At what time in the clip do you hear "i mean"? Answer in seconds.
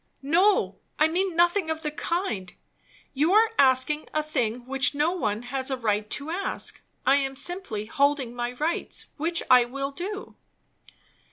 0.97-1.35